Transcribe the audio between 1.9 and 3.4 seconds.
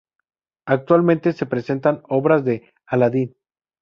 obras de "Aladdin".